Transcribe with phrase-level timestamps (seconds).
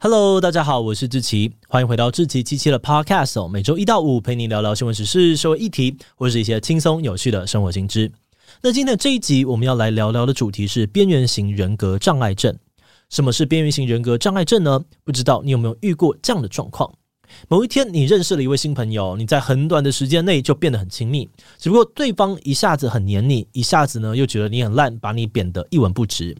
[0.00, 3.48] Hello，大家好，我是志奇，欢迎回到志奇七七的 Podcast 哦。
[3.48, 8.12] 每周一到五陪你聊聊新闻时事、社会议题，或是一些轻松有趣的生活新知。
[8.62, 12.56] 那今天的这一集，我们要来聊聊的主题是边缘型人格障碍症。
[13.10, 14.84] 什么是边缘型人格障碍症呢？
[15.02, 16.88] 不知道你有没有遇过这样的状况？
[17.48, 21.28] 某一天，你认识了一位新朋友，你在很短的时间内就变得很亲密，
[21.58, 26.36] 只不过对方一下子很黏你，一下子呢又觉得你很烂，把你贬得一文不值。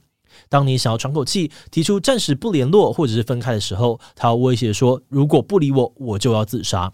[0.48, 6.92] 当你想要喘口气，提出暂时不联络或者是分开的时候，他要威胁说：“如果不理我，我就要自杀。”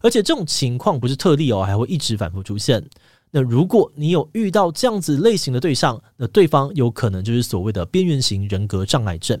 [0.00, 2.84] 而且这种情况不是特例哦，还会一直反复出现。
[3.32, 9.40] 那如果你有遇到这样子类型的对象，那对方有可能就是所谓的边缘型人格障碍症。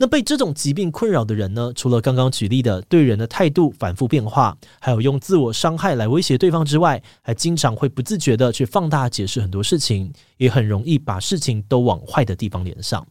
[0.00, 13.04] 那被这种疾病困扰的人呢，除了刚刚举例的对人的态度反复变化，还有用自我伤害来威胁对方之外，还经常会不自觉地去放大解释很多事情，也很容易把事情都往坏的地方联想。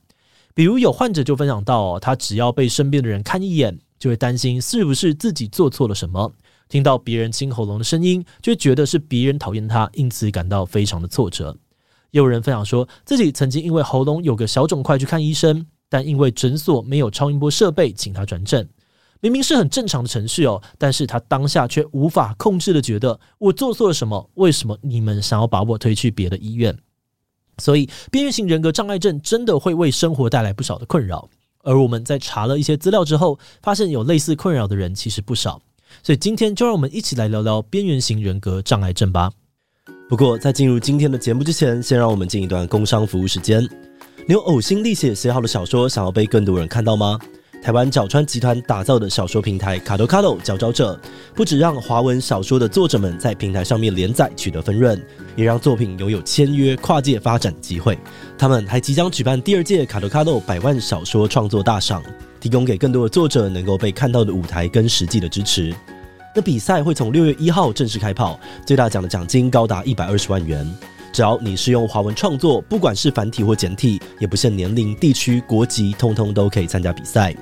[0.55, 6.31] 比如有患者就分享到哦，他只要被身边的人看一眼，就会担心是不是自己做错了什么；
[6.69, 11.57] 听到别人清喉咙的声音，就觉得是别人讨厌他，因此感到非常的挫折。
[12.11, 15.67] 也有人分享说自己曾经因为喉咙有个小肿块去看医生。
[15.89, 18.67] 但因为诊所没有超音波设备，请他转诊。
[19.19, 24.29] 明明是很正常的程序哦，但是他当下却无法控制的觉得我做错了什么？
[24.35, 26.77] 为什么你们想要把我推去别的医院？
[27.57, 31.27] 所以边缘型人格障碍症真的会为生活带来不少的困扰。
[31.63, 35.59] 而我们在查了一些资料之后，发现有类似困扰的人其实不少。
[36.03, 39.31] 所以今天就让我们一起来聊聊边缘型人格障碍症吧。
[40.07, 43.67] 不过在进入今天的节目之前，先让我们进一段工商服务时间。
[44.29, 47.17] 你有呕心沥血写好的小说，想要被更多人看到吗？
[47.63, 50.99] 台湾角川集团打造的小说平台卡多卡多佼佼者，
[51.33, 55.01] 不只让华文小说的作者们在平台上面连载取得分润，
[55.37, 57.97] 也让作品拥有签约跨界发展机会。
[58.37, 62.03] 他们还即将举办第二届卡多卡多百万小说创作大赏，
[62.41, 65.73] 提供给更多的作者能够被看到的舞台跟实际的支持。
[66.35, 70.69] 那比赛会从六月一号正式开跑，最大奖的奖金高达一百二十万元。
[71.11, 77.35] 只要你是用华文创作，不管是繁体或简体，也不限年龄、地区、国籍，通通都可以参加比赛。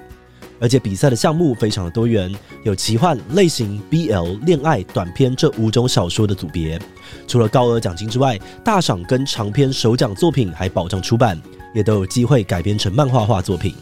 [0.57, 2.33] 而且比赛的项目非常的多元，
[2.63, 6.79] 有奇幻、类型、BL、恋爱、短篇这五种小说的组别。
[7.27, 11.39] 除了高额奖金之外，大赏跟长篇首奖作品还保障出版，
[11.73, 13.75] 也都有机会改编成漫画化作品。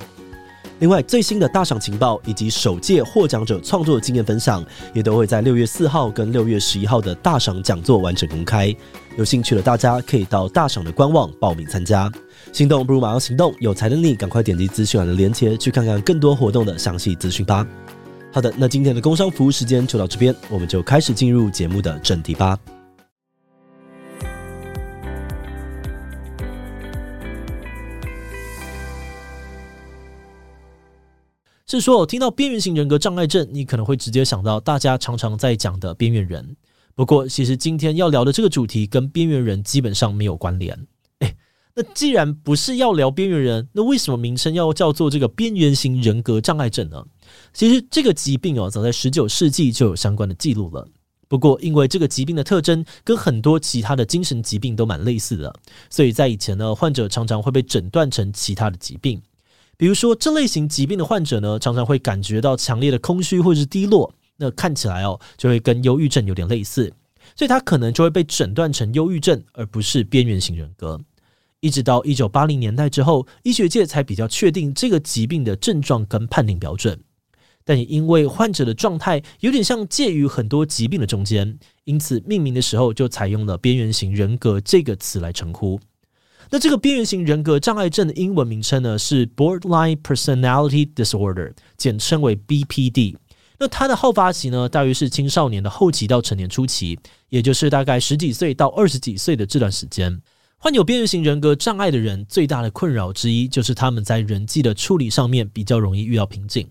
[0.79, 8.75] 另外，最新的大赏情报以及首届获奖者创作经验分享，也都会在六月四号跟六月十一号的大赏讲座完成公开。
[9.17, 12.11] 有兴趣的大家可以到大赏的官网报名参加。
[12.51, 17.65] 心动不如马上行动，有才的你赶快点击资讯栏的链接去看看更多活动的详细资讯吧。
[18.33, 22.57] 好的，那今天的工商服务时间就到这边，我们就开始进入节目的正题吧。
[31.79, 36.55] 是说，听到边缘型人格障碍症，你可能会直接想到大家常常在讲的边缘人。
[36.95, 40.87] 不过，其实今天要聊的这个主题跟边缘人基本上没有关联。
[41.19, 41.35] 诶，
[41.75, 47.03] 那既然不是要聊边缘人，那为什么名称要叫做这个边缘型人格障碍症呢？
[47.53, 50.87] 其实这个疾病哦，早在十九世纪就有相关的记录了。
[51.27, 55.51] 不过，因为这个疾病的特征跟很多其他的精神疾病都蛮类似的，
[55.89, 59.19] 所以在以前呢，患者常常会被诊断成其他的疾病。
[59.83, 66.89] 比如说，这类型疾病的患者呢，常常会感觉到强烈的空虚或者是低落，那看起来哦，就会跟忧郁症有点类似，
[67.35, 70.97] 所以他可能就会被诊断成忧郁症，而不是边缘型人格。
[71.59, 76.97] 一直到一九八零年代之后，医学界才比较确定这个疾病的症状跟判定标准。
[77.65, 85.77] 但也因为患者的状态有点像介于很多疾病的中间，因此命名的时候就采用了边缘型人格这个词来称呼。
[86.49, 93.15] 那这个边缘型人格障碍症的英文名称呢，是 Borderline Personality Disorder，简称为 BPD。
[93.59, 96.99] 那它的好发期呢，大约是青少年的后期到成年初期，
[97.29, 100.21] 也就是大概十几岁到二十几岁的这段时间。
[100.57, 106.67] 患有边缘型人格障碍的人，最大的困扰之一就是他们在人际的处理上面比较容易遇到瓶颈。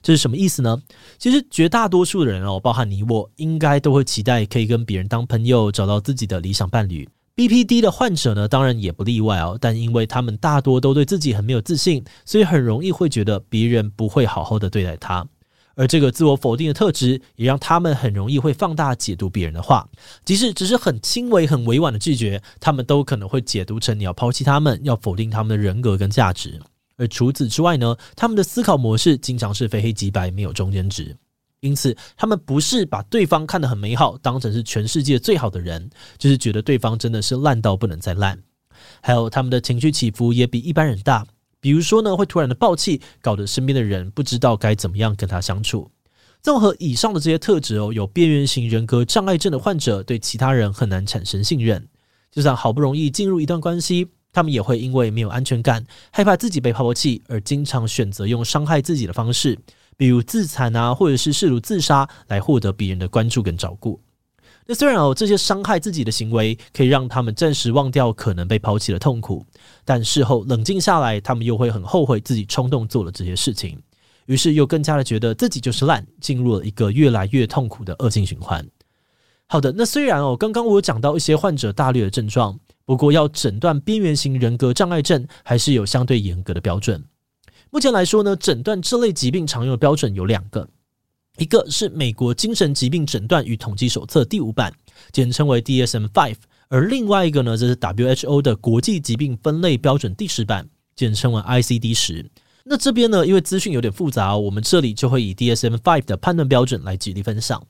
[0.00, 0.80] 这是什么意思呢？
[1.18, 7.08] 其实绝大多数的人哦，包含你我，应该都会期待可以跟别人当朋友，找到自己的理想伴侣。
[7.38, 9.56] BPD 的患者呢，当然也不例外哦。
[9.60, 15.24] 但因为他们大多都对自己很没有自信，所以很容易会觉得别人不会好好的对待他。
[15.76, 19.88] 而这个自我否定的特质，也让他们很容易会放大解读别人的话，
[20.24, 26.60] 即使只是很轻微、很委婉的拒绝，他们都可能会解读成你要抛弃他们，要否定他们的人格跟价值。
[26.96, 31.16] 而除此之外呢，他们的思考模式经常是非黑即白，没有中间值。
[31.60, 38.40] 因此，他们不是把对方看得很美好，当成是全世界最好的人，就是觉得对方真的是烂到不能再烂。
[39.00, 41.26] 还有，他们的情绪起伏也比一般人大，
[41.60, 45.90] 比如说呢，会突然的爆气，搞得身边的人不知道该怎么样跟他相处。
[46.40, 51.88] 综合以上的这些特质哦，有边缘型人格障碍症的患者对其他人很难产生信任，
[52.30, 59.58] 就算好不容易进入一段关系，他们也会因为没有安全感，害怕自己被抛弃，而经常选择用伤害自己的方式，
[59.98, 64.00] 比如自残啊，或者是试图自杀来获得别人的关注跟照顾。
[64.64, 69.44] 那虽然哦，这些伤害自己的行为可以让他们暂时忘掉可能被抛弃的痛苦，
[69.84, 73.78] 但事后冷静下来，他们又会很后悔自己冲动做了这些事情，
[74.26, 78.64] 于是又更加的觉得自己就是烂，进入了一个越来越痛苦的恶性循环。
[79.46, 87.02] 好的，那虽然哦，刚刚我有讲到一些患者大略的症状，不过要诊断边缘型人格障碍症，还是有相对严格的标准。
[87.70, 90.68] 目前来说呢，诊断这类疾病常用的标准有两个。
[91.36, 94.72] 一个是美国精神疾病诊断与统计手册第五版，
[95.12, 96.34] 简称为 DSM-5，
[96.68, 102.26] 而另外一个呢，则是 WHO 的国际疾病分类标准第十版，简称为 ICD-10。
[102.64, 107.64] 那这边呢，因为资讯有点复杂，我们这里就会以 DSM-5 的判断标准来举例分享。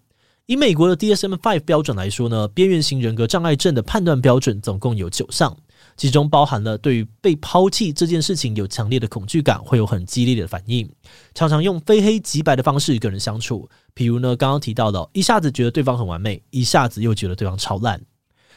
[0.47, 5.55] 以美国的 DSM-5 标准来说呢，边缘型人格障碍症的判断标准总共有九项。
[5.99, 10.89] 其中包含了对于被抛弃这件事情有强烈的恐惧感，会有很激烈的反应，
[11.35, 13.69] 常常用非黑即白的方式跟人相处。
[13.93, 18.01] 比如呢，刚刚提到的，一下子觉得对方很完美，一下子又觉得对方超烂。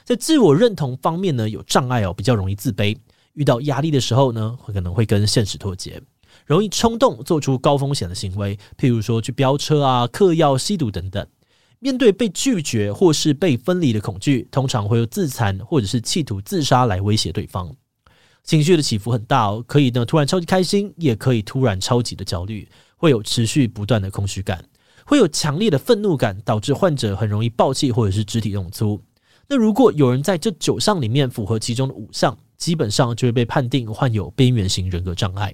[0.04, 2.96] 在自我认同方面呢，有障碍哦，比较容易自卑。
[3.34, 6.00] 遇到压力的时候呢，会可能会跟现实脱节，
[6.46, 11.26] 容易冲动做出高风险的行为，譬如说去飙车啊、嗑药、吸毒等等。
[11.84, 17.76] 面对被拒绝或是被分离的恐惧，通常会有自残或者是企图自杀来威胁对方。
[18.44, 24.64] 情绪的起伏很大哦，可以呢突然超级开心，也可以突然超级的焦虑，会有持续不断的空虚感，
[25.06, 29.02] 会有强烈的愤怒感，导致患者很容易爆气或者是肢体动粗。
[29.48, 35.52] 那如果有人在这九项里面符合其中的五项，基本上就会被判定患有边缘型人格障碍。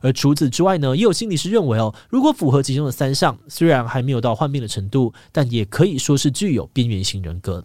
[0.00, 7.64] 而除此之外呢，也有心理师认为哦，如果符合其中的三项，虽然还没有到患病的程度，但也可以说是具有边缘型人格。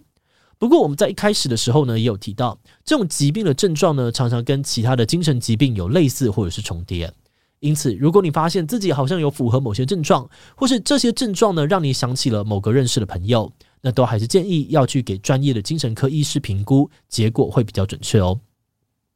[0.57, 7.11] 不过我们在一开始的时候呢，也有提到，这种疾病的症状呢，常常跟其他的精神疾病有类似或者是重叠。
[7.59, 18.39] 因此，如果你发现自己好像有符合某些症状，或是这些症状呢，让你想起了某个认识的朋友，那都还是建议要去给专业的精神科医师评估，结果会比较准确哦。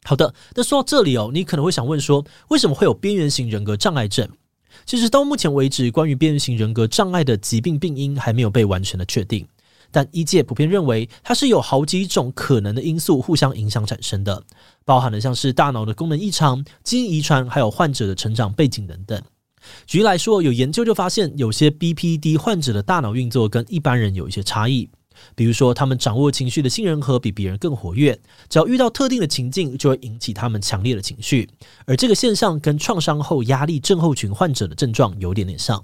[0.10, 4.28] 好的，那说到这里哦，你可能会想问说，为什么会有边缘型人格障碍症？
[4.84, 9.48] 其实到目前为止，关于边缘型人格障碍的疾病病因还没有被完全的确定，
[9.92, 14.42] 但医界普遍认为它是有好几种可能的因素互相影响产生的，
[14.84, 19.22] 包含了像是大脑的功能异常、基因遗传，还有患者的成长背景等等。
[19.86, 24.90] 举例来说，有研究就发现，有些 BPD 患者的大脑运作跟一般人有一些差异。
[25.36, 28.20] 比如说，他们掌握情绪的杏仁核比别人更活跃，
[28.50, 31.50] 只要遇到特定的情境，就会引起他们强烈的情绪。
[31.86, 35.84] 而这个现象跟创伤后压力症候群患者的症状有点点像。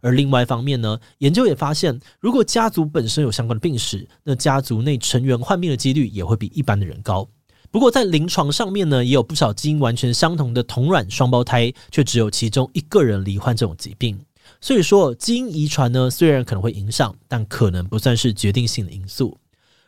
[0.00, 7.28] 而另外一方面呢，研究也发现，如果家族本身有相关的病史，那家族内成员患病的几率也会比一般的人高。
[7.70, 14.18] 不过在临床上面呢，也有不少基因完全相同的同卵双胞胎，却只有其中一个人罹患这种疾病。
[14.60, 19.38] 所以说，基因遗传呢，虽然可能会影响，但可能不算是决定性的因素。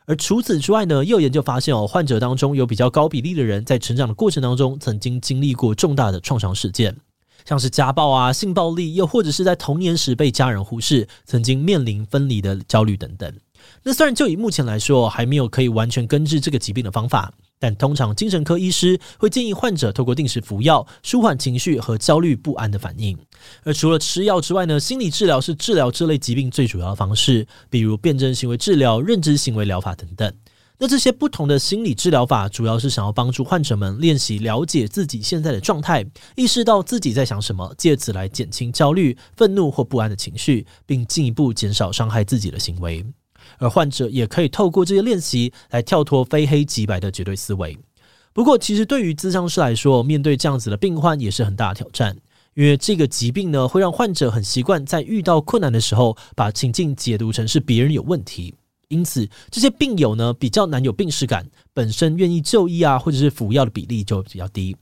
[0.06, 6.96] 而除此之外呢，又研究发现哦，患者当中有比较高比例的人在成长的过程当中，曾经经历过重大的创伤事件，
[7.44, 13.32] 像是家暴啊、性暴力，又或者是在童年时被家人忽视，曾经面临分离的焦虑等等。
[13.82, 17.32] 那虽然就以目前来说，还没有可以完全根治这个疾病的方法。
[17.62, 23.18] 但通常精神科医师会建议患者透过定时服药，舒缓情绪和焦虑不安的反应。
[23.64, 30.32] 而除了吃药之外呢，心理治疗是治疗这类疾病最主要的方式，比如辩证行为治疗、认知行为疗法等等。
[30.78, 36.02] 那这些不同的心理治疗法，主要是想要帮助患者们练习了解自己现在的状态，
[36.36, 43.04] 意识到自己在想什么，借此来减轻焦虑、愤怒或不安的情绪，并进一步减少伤害自己的行为。
[43.58, 47.78] 而患者也可以透过这些练习来跳脱非黑即白的绝对思维。
[48.32, 52.16] 不过，其实对于咨商师来说，面对这样子的病患也是很大的挑战，
[52.54, 58.54] 因为这个疾病呢，会让患者很习惯在遇到困难的时候，把情境解读成是别人有问题。
[58.88, 64.76] 因此，这些病友呢，比较难有病识感，本身愿意就医啊，或者是服药的比例就比较低。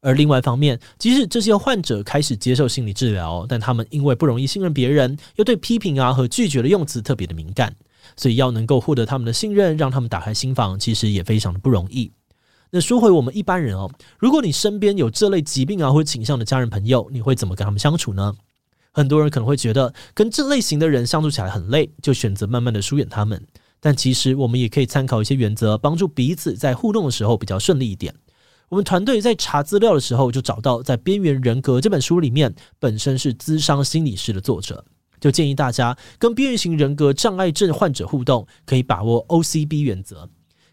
[0.00, 7.74] 而另外一方面，即使这些患者开始接受心理治疗，但他们因为不容易信任别人，又对批评啊和拒绝的用词特别的敏感。
[8.16, 12.12] 所以要能够获得他们的信任，让他们打开心房，其实也非常的不容易。
[12.70, 18.34] 那说回我们一般人哦，如果你身边有这类疾病啊或者倾向的家人朋友，你会怎么跟他们相处呢？
[18.92, 23.46] 很多人可能会觉得跟这类型的人相处起来很累，就选择慢慢的疏远他们。
[23.80, 28.14] 但其实我们也可以参考一些原则，帮助彼此在互动的时候比较顺利一点。
[28.68, 34.84] 我们团队在查资料的时候，就找到在《边缘人格》这本书里面，本身是咨商心理师的作者，
[35.22, 40.28] 就建议大家跟边缘型人格障碍症患者互动，可以把握 OCB 原则。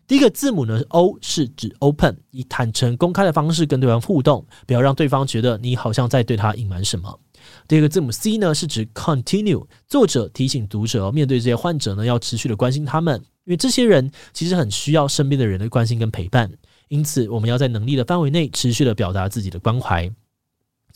[0.08, 7.20] 第一个字母呢，O 是指 Open，以坦诚公开的方式跟对方互动，不要让对方觉得你好像在对他隐瞒什么。
[7.68, 16.52] 第二个字母 C 呢，是指 Continue，作者提醒读者面对这些患者呢，要持续的关心他们，因为这些人其实很需要身边的人的关心跟陪伴。
[16.88, 20.12] 因此，我们要在能力的范围内持续的表达自己的关怀。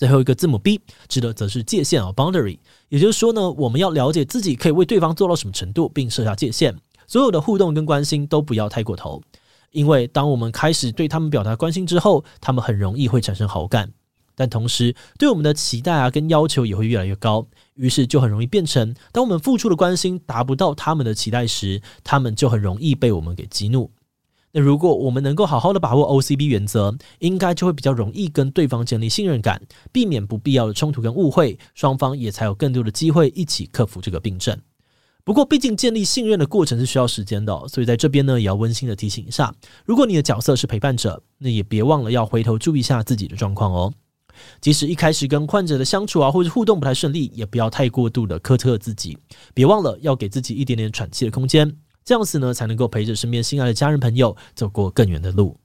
[0.04, 2.60] 最后一个字母 B 指的则是界限哦，boundary。
[2.90, 6.76] 也就是说呢，我们要了解自己可以为对方做到什么程度，并设下界限。
[7.08, 9.22] 所有的互动跟关心都不要太过头，
[9.72, 13.94] 因为当我们开始对他们表达关心之后，他们很容易会产生好感。
[14.36, 23.90] 但同时，对我们的期待啊跟要求也会越来越高，于是就很容易变成，当我们付出的关心达不到他们的期待时，他们就很容易被我们给激怒。
[24.56, 29.60] 那如果我们能够好好的把握 OCB 原则，应该就会比较容易跟对方建立信任感，
[29.92, 34.56] 避免不必要的冲突跟误会，双方也才有更多的机会一起克服这个病症。
[35.24, 39.52] 不过，毕竟建立信任的过程是需要时间的，所以在这边呢，也要温馨的提醒一下，
[39.86, 43.92] 如果你的角色是陪伴者，那也别忘了要回头注意一下自己的状况哦。
[44.62, 49.18] 即使一开始跟患者的相处啊，或者互动不太顺利，也不要太过度的苛责自己，
[49.54, 51.76] 别忘了要给自己一点点喘气的空间。
[52.06, 55.58] 这样子呢，才能够陪着身边心爱的家人朋友走过更远的路。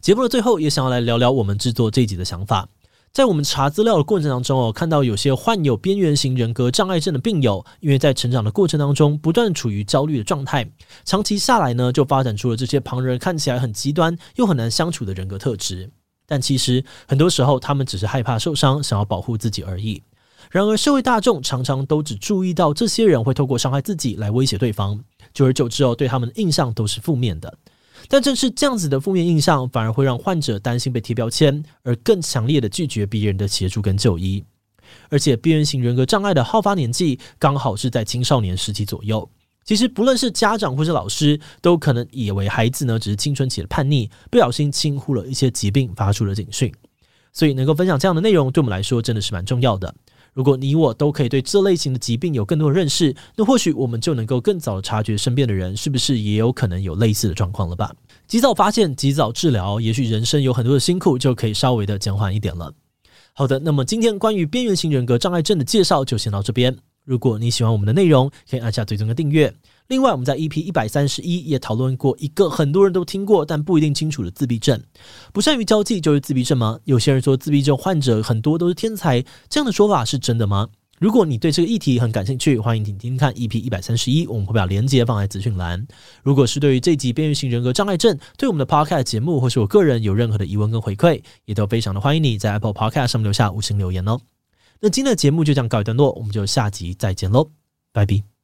[0.00, 2.68] 节目的最后，也想要来聊聊我们制作这集的想法。
[3.12, 10.70] 在我们查资料的过程当中哦，看到有些患有边缘型人格障碍症的病友，因为在成长的过程当中不断处于焦虑的状态，
[11.04, 15.90] 长期下来呢，就发展出了这些旁人看起来很极端又很难相处的人格特质。
[16.24, 20.00] 但其实很多时候，他们只是害怕受伤，想要保护自己而已。
[20.50, 24.98] 然而，社会大众常常都只注意到这些人会透过伤害自己来威胁对方，
[25.32, 27.56] 久而久之哦，对他们的印象都是负面的。
[28.08, 34.42] 但正是这样子的负面印象，反而会让患者担心被贴标签，而更强烈的拒绝别人的协助跟就医。
[35.08, 39.30] 而且，边缘型人格障碍的好发年纪刚好是在青少年时期左右。
[39.64, 46.74] 其实，不论是家长或是老师，都可能以为孩子呢只是青春期的叛逆，不小心轻忽了一些疾病，发出了警讯。
[47.32, 49.94] 所以，能够分享这样的内容，对我们来说真的是蛮重要的。
[50.32, 57.92] 如果你我都可以对这类型的疾病有更多的认识，那或许我们就能够更早的察觉身边的人是不是也有可能有类似的状况了吧？
[58.26, 62.72] 及早发现，及早治疗，也许人生有很多的辛苦就可以稍微的减缓一点了。
[63.32, 66.76] 好的，那么今天关于边缘型人格障碍症的介绍就先到这边。
[67.04, 69.52] 如果你喜欢我们的内容，可以按下追踪跟订阅。
[69.88, 74.80] 另外，我们在 EP 一百三十一也讨论过一个很多人都听过但不一定清楚的自闭症。
[75.32, 76.78] 不善于交际就是自闭症吗？
[76.84, 80.68] 有些人说自闭症患者很多都是天才，这样的说法是真的吗？
[81.00, 85.84] 如果你对这个议题很感兴趣，欢迎听听看 EP 一百三十一，我们会把链接放在资讯栏。
[86.22, 94.20] 如果是对于这集边缘型人格障碍症，对我们的 Podcast 节目或是我个人有任何的疑问跟回馈，也都非常的欢迎你在 Apple Podcast 上面留下五星留言哦。
[94.80, 97.50] 那今天的节目就这样告一段落，我们就下集再见喽，
[97.92, 98.39] 拜拜。